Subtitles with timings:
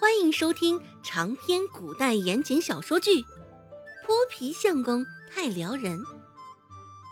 [0.00, 3.20] 欢迎收听长篇古代言情小说剧
[4.06, 5.98] 《泼皮相公太撩人》，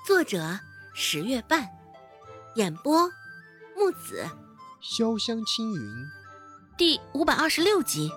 [0.07, 0.61] 作者
[0.95, 1.69] 十月半，
[2.55, 3.11] 演播
[3.77, 4.25] 木子
[4.81, 6.07] 潇湘青云，
[6.79, 8.13] 第五百二十六集。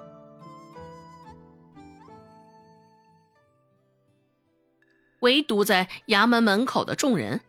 [5.21, 7.41] 唯独在衙门门口的众人，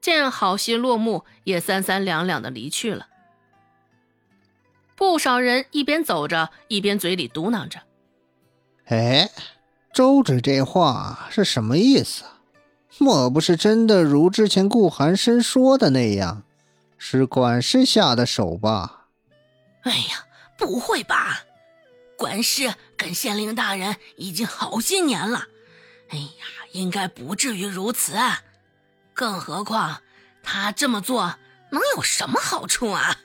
[0.00, 3.06] 见好戏落幕，也三三两两的离去了。
[4.96, 7.82] 不少人一边走着，一边嘴里嘟囔着
[8.88, 9.30] ：“哎，
[9.92, 12.24] 周芷这话是什么意思？
[12.98, 16.44] 莫不是真的如之前顾寒生说的那样，
[16.96, 19.08] 是管事下的手吧
[19.84, 20.24] ？”“哎呀，
[20.56, 21.42] 不会吧！
[22.16, 25.48] 管事跟县令大人已经好些年了，
[26.08, 28.14] 哎呀，应该不至于如此。
[29.12, 30.00] 更何况
[30.42, 31.34] 他这么做
[31.70, 33.18] 能有什么好处啊？”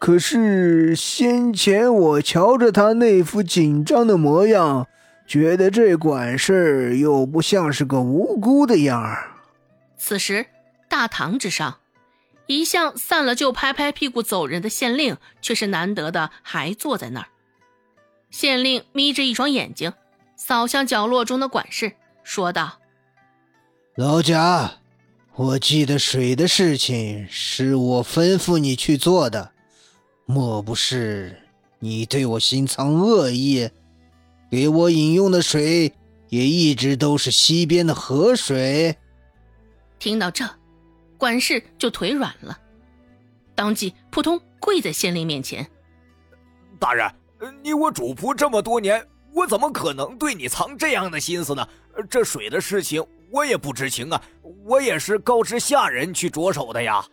[0.00, 4.86] 可是先前我瞧着他那副紧张的模样，
[5.26, 9.30] 觉得这管事又不像是个无辜的样儿。
[9.98, 10.46] 此时
[10.88, 11.80] 大堂之上，
[12.46, 17.26] 一向散了就拍拍屁股走人的县令，却是难得的还坐在那儿。
[18.30, 19.92] 县令眯着一双眼睛，
[20.34, 21.92] 扫向角落中的管事，
[22.24, 22.78] 说道
[23.96, 24.78] ：“老贾，
[25.34, 29.52] 我记得水的事情是我吩咐你去做的。”
[30.32, 31.36] 莫不是
[31.80, 33.68] 你对我心藏恶意，
[34.48, 35.92] 给我饮用的水
[36.28, 38.96] 也一直都是西边的河水？
[39.98, 40.48] 听到这，
[41.18, 42.56] 管事就腿软了，
[43.56, 45.68] 当即扑通跪在县令面前
[46.78, 47.12] ：“大人，
[47.60, 51.68] 你我主仆这么多年，我怎么可能对你藏这样的心思呢？
[52.08, 54.22] 这水的事情我也不知情啊，
[54.64, 57.04] 我也是告知下人去着手的呀。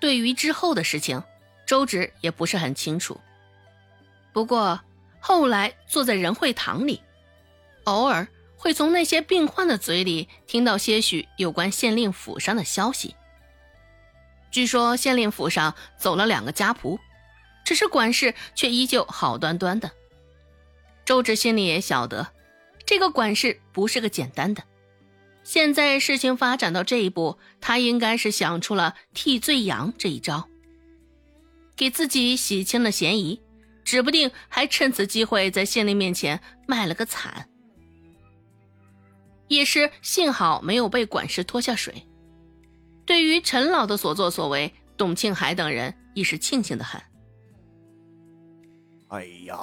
[0.00, 1.22] 对于之后的事情。”
[1.70, 3.20] 周芷也不是很清楚，
[4.32, 4.80] 不过
[5.20, 7.00] 后来坐在仁惠堂里，
[7.84, 13.14] 偶尔会从那些病患的嘴里听到些许有关县令府上的消息。
[14.50, 16.98] 据说县令府上走了两个家仆，
[17.64, 19.92] 只是管事却依旧好端端的。
[21.04, 22.32] 周芷心里也晓得，
[22.84, 24.64] 这个管事不是个简单的。
[25.44, 30.49] 现在事情发展到这一步，他应该是想出了替罪羊这一招。
[31.80, 33.40] 给自己洗清了嫌疑，
[33.84, 37.48] 指不定还趁此机会在县令面前卖了个惨。
[39.48, 42.06] 也是幸好没有被管事拖下水。
[43.06, 47.00] 对于陈老的所作所为，董庆海等人亦是庆幸的很。
[49.08, 49.56] 哎呀，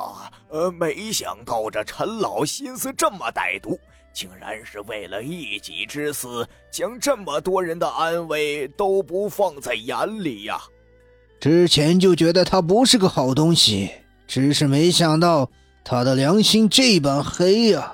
[0.49, 3.79] 呃，没想到这陈老心思这么歹毒，
[4.11, 10.59] 竟然是为了一己之私，将这么多人的安危都不放在眼里呀。
[11.39, 13.91] 之前就觉得他不是个好东西，
[14.27, 15.49] 只是没想到
[15.83, 17.93] 他的良心这般黑呀！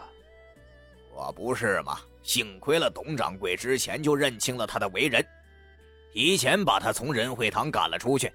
[1.13, 1.99] 我不是嘛？
[2.23, 5.23] 幸亏了董掌柜之前就认清了他的为人，
[6.13, 8.31] 提前把他从仁惠堂赶了出去。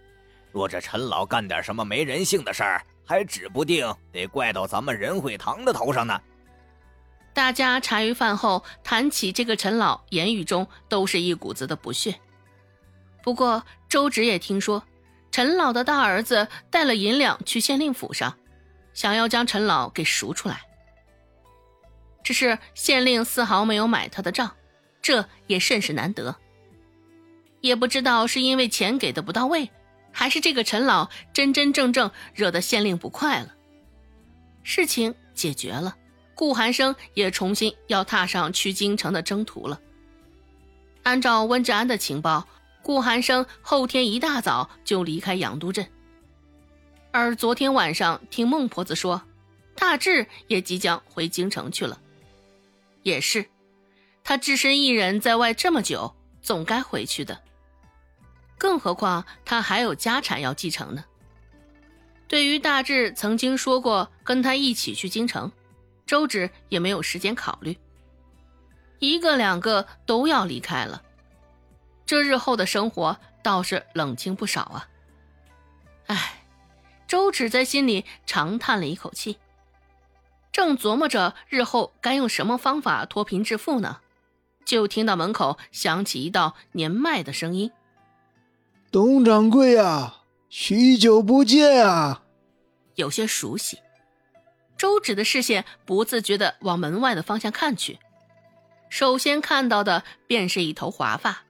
[0.53, 6.21] 若这陈老干点什么没人性的事儿，还指不定得怪到咱们仁惠堂的头上呢。
[7.33, 12.15] 大家茶余饭后谈起这个陈老，言语中都是一股子的不屑。
[13.23, 14.83] 不过周芷也听说。
[15.31, 18.37] 陈老的大儿子带了银两去县令府上，
[18.93, 20.63] 想要将陈老给赎出来。
[22.25, 24.57] 只是县令丝毫没有买他的账，
[25.01, 26.35] 这也甚是难得。
[27.61, 29.71] 也不知道是因为钱给的不到位，
[30.13, 33.55] 还是这个陈老真真正正惹得县令不快了。
[34.63, 35.97] 事情解决了，
[36.35, 39.81] 顾寒生也重新要踏上去京城的征途了。
[41.05, 42.47] 按照温志安的情报。
[42.89, 45.87] 顾寒生后天一大早就离开阳都镇，
[47.11, 49.21] 而昨天晚上听孟婆子说，
[49.77, 52.01] 大志也即将回京城去了。
[53.03, 53.45] 也是，
[54.25, 57.39] 他只身一人在外这么久，总该回去的。
[58.57, 61.05] 更何况他还有家产要继承呢。
[62.27, 65.53] 对于大志曾经说过跟他一起去京城，
[66.07, 67.77] 周芷也没有时间考虑，
[68.99, 71.03] 一个两个都要离开了。
[72.09, 74.89] 这日后的生活倒是冷清不少啊。
[76.07, 76.43] 唉，
[77.07, 79.37] 周芷在心里长叹了一口气，
[80.51, 84.01] 正琢磨着日后该用什么方法脱贫致富呢，
[84.65, 87.71] 就听到门口响起一道年迈的声音
[88.91, 92.23] ：“董掌柜啊，许久不见啊！”
[92.97, 93.81] 有些熟悉。
[94.79, 97.99] 周芷的视线不自觉地往门外的方向看去，
[98.89, 101.45] 首先看到的便是一头华发。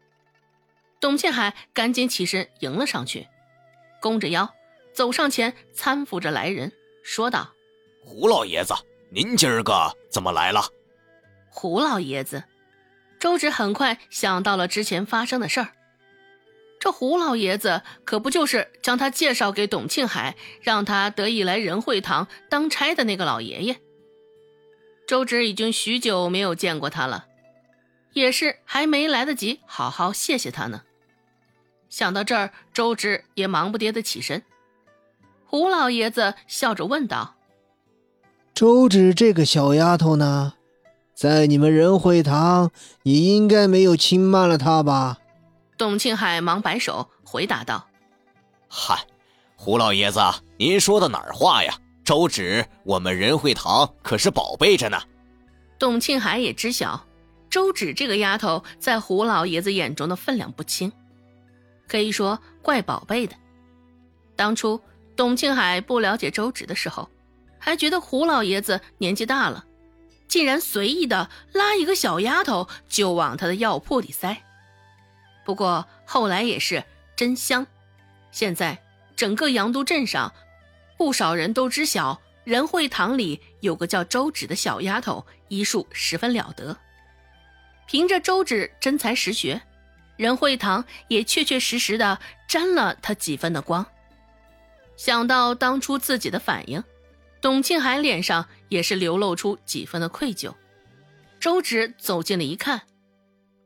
[1.00, 3.28] 董庆海赶紧起身迎了上去，
[4.00, 4.52] 弓着腰
[4.92, 6.72] 走上前搀扶着来人，
[7.02, 7.52] 说道
[8.04, 8.74] ：“胡老爷子，
[9.10, 10.62] 您今儿个怎么来了？”
[11.50, 12.44] 胡老爷子，
[13.20, 15.68] 周芷很快想到了之前发生的事儿。
[16.80, 23.80] 这胡老爷子可不就是将他介绍给董庆海，让他得以来仁惠堂当差的那个老爷爷？
[25.06, 27.27] 周芷已经许久没有见过他了，
[28.12, 30.82] 也是还没来得及好好谢谢他呢。
[31.88, 34.42] 想到这儿，周芷也忙不迭的起身。
[35.46, 37.36] 胡老爷子笑着问道
[38.52, 40.52] ：“周芷这个小丫头呢，
[41.14, 42.70] 在你们仁惠堂，
[43.04, 45.18] 你应该没有轻慢了她吧？”
[45.78, 47.88] 董庆海忙摆手回答道
[48.68, 49.06] ：“嗨，
[49.56, 50.20] 胡老爷子，
[50.58, 51.74] 您说的哪儿话呀？
[52.04, 55.00] 周芷，我们仁惠堂可是宝贝着呢。”
[55.78, 57.06] 董庆海也知晓，
[57.50, 60.92] 周芷这个丫头在胡老爷子眼中的分量不轻，
[61.86, 63.34] 可以说怪宝贝的。
[64.36, 64.80] 当初。
[65.16, 67.10] 董庆海不了解周芷的时候，
[67.58, 69.64] 还觉得胡老爷子年纪大了，
[70.28, 74.44] 竟然随意的拉一个小丫头就往他的药铺里塞。
[75.44, 76.84] 不过后来也是
[77.16, 77.66] 真香，
[78.30, 78.80] 现在
[79.16, 80.32] 整个阳都镇上，
[80.96, 86.76] 不少人都知晓仁惠堂里有个叫周芷的小丫头，医术十分了得。
[87.88, 89.60] 凭着周芷真才实学，
[90.18, 93.84] 任惠堂也确确实实的沾了她几分的光。
[94.96, 96.84] 想到当初自己的反应，
[97.40, 100.54] 董庆海脸上也是流露出几分的愧疚。
[101.40, 102.82] 周芷走近了一看，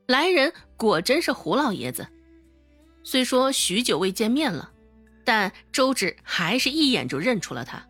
[0.07, 2.07] 来人果真是胡老爷子。
[3.03, 4.71] 虽说许久未见面了，
[5.25, 7.85] 但周芷还是一眼就认出了他，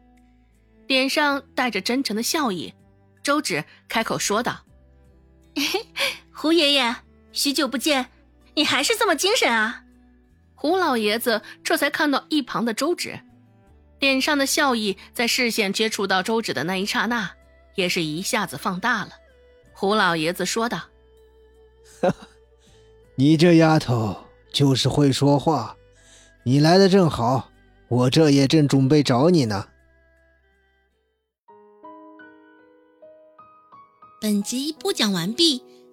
[0.86, 2.72] 脸上带着真诚的笑意。
[3.22, 4.64] 周芷开口说道
[5.54, 5.84] ：“嘿
[6.42, 6.96] 胡爷爷，
[7.30, 8.08] 许久不见，
[8.54, 9.84] 你还是这么精神啊！”
[10.56, 13.20] 胡老爷子这才看到一旁的周芷。
[14.00, 17.30] 脸上的笑意在视线接触到周芷的那一刹那，
[17.76, 19.10] 也是一下子放大了。
[19.72, 20.80] 胡老爷子说道
[23.14, 25.76] ：“你这丫头就是会说话，
[26.42, 27.52] 你来的正好，
[27.86, 29.68] 我这也正准备找你呢。”
[34.20, 35.62] 本集播讲完毕，